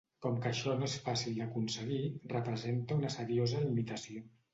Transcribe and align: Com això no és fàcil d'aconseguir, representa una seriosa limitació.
Com 0.25 0.37
això 0.51 0.71
no 0.77 0.85
és 0.87 0.95
fàcil 1.09 1.35
d'aconseguir, 1.39 1.99
representa 2.31 2.97
una 3.03 3.13
seriosa 3.17 3.63
limitació. 3.67 4.25